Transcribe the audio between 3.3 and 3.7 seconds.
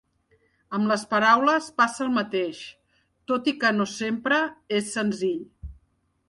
tot i